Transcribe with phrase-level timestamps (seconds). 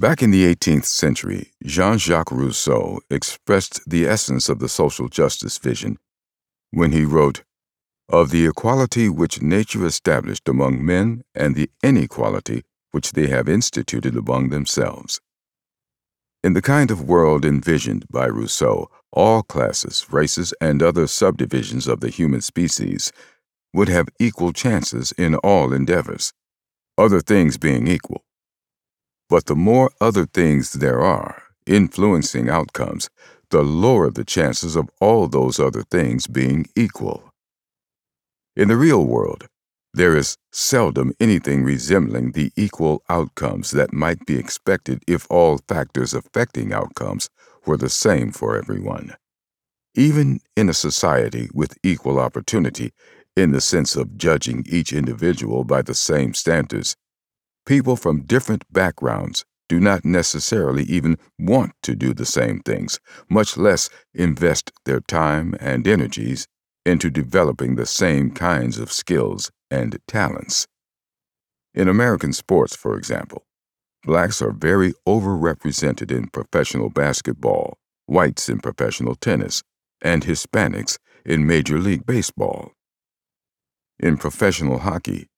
[0.00, 5.58] Back in the 18th century, Jean Jacques Rousseau expressed the essence of the social justice
[5.58, 5.98] vision
[6.70, 7.42] when he wrote,
[8.08, 14.16] Of the equality which nature established among men and the inequality which they have instituted
[14.16, 15.20] among themselves.
[16.42, 22.00] In the kind of world envisioned by Rousseau, all classes, races, and other subdivisions of
[22.00, 23.12] the human species
[23.74, 26.32] would have equal chances in all endeavors,
[26.96, 28.24] other things being equal.
[29.30, 33.08] But the more other things there are, influencing outcomes,
[33.50, 37.30] the lower the chances of all those other things being equal.
[38.56, 39.46] In the real world,
[39.94, 46.12] there is seldom anything resembling the equal outcomes that might be expected if all factors
[46.12, 47.30] affecting outcomes
[47.66, 49.14] were the same for everyone.
[49.94, 52.92] Even in a society with equal opportunity,
[53.36, 56.96] in the sense of judging each individual by the same standards,
[57.70, 62.98] people from different backgrounds do not necessarily even want to do the same things,
[63.28, 66.48] much less invest their time and energies
[66.84, 70.66] into developing the same kinds of skills and talents.
[71.72, 73.44] In American sports, for example,
[74.02, 79.62] blacks are very overrepresented in professional basketball, whites in professional tennis,
[80.02, 82.72] and Hispanics in Major League Baseball.
[84.00, 85.28] In professional hockey,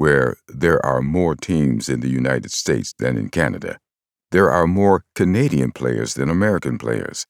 [0.00, 3.78] where there are more teams in the United States than in Canada,
[4.30, 7.26] there are more Canadian players than American players,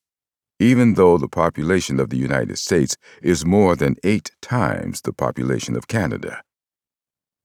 [0.61, 5.75] even though the population of the United States is more than eight times the population
[5.75, 6.43] of Canada.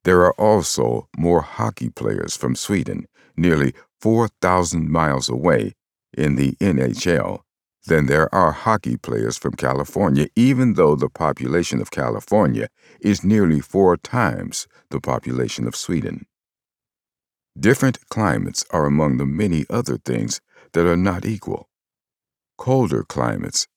[0.04, 5.74] There are also more hockey players from Sweden, nearly 4,000 miles away,
[6.16, 7.45] in the NHL
[7.86, 12.68] than there are hockey players from California, even though the population of California
[13.00, 16.26] is nearly four times the population of Sweden.
[17.58, 20.42] Different climates are among the many other things
[20.74, 21.70] that are not equal.
[22.58, 23.68] Colder climates,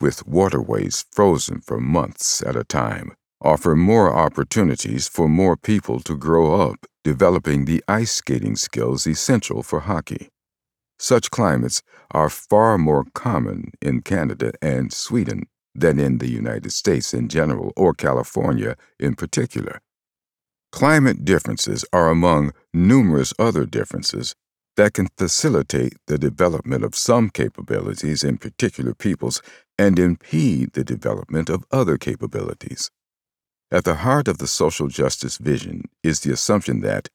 [0.00, 6.16] with waterways frozen for months at a time, offer more opportunities for more people to
[6.16, 10.28] grow up developing the ice skating skills essential for hockey.
[11.02, 11.82] Such climates
[12.12, 17.72] are far more common in Canada and Sweden than in the United States in general
[17.76, 19.80] or California in particular.
[20.70, 24.36] Climate differences are among numerous other differences
[24.76, 29.42] that can facilitate the development of some capabilities in particular peoples
[29.76, 32.92] and impede the development of other capabilities.
[33.72, 37.08] At the heart of the social justice vision is the assumption that,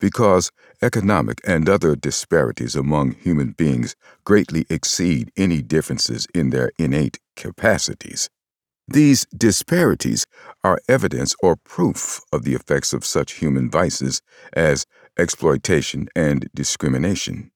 [0.00, 0.50] because
[0.82, 3.94] economic and other disparities among human beings
[4.24, 8.28] greatly exceed any differences in their innate capacities,
[8.88, 10.26] these disparities
[10.64, 14.20] are evidence or proof of the effects of such human vices
[14.52, 14.84] as
[15.16, 17.52] exploitation and discrimination.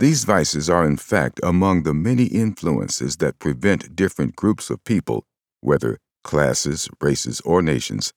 [0.00, 5.24] These vices are, in fact, among the many influences that prevent different groups of people,
[5.60, 8.12] whether classes, races, or nations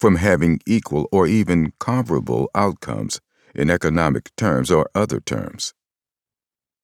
[0.00, 3.20] from having equal or even comparable outcomes
[3.54, 5.72] in economic terms or other terms.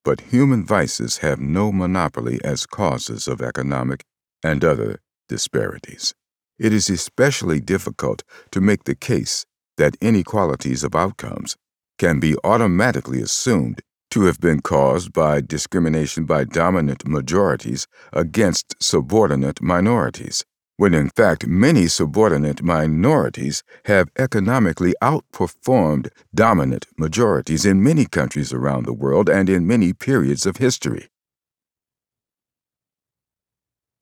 [0.05, 4.05] But human vices have no monopoly as causes of economic
[4.43, 6.15] and other disparities.
[6.59, 9.45] It is especially difficult to make the case
[9.77, 11.57] that inequalities of outcomes
[11.99, 13.81] can be automatically assumed
[14.11, 20.45] to have been caused by discrimination by dominant majorities against subordinate minorities
[20.77, 28.85] when in fact many subordinate minorities have economically outperformed dominant majorities in many countries around
[28.85, 31.12] the world and in many periods of history.